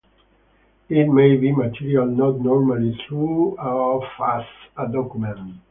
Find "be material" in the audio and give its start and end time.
1.37-2.07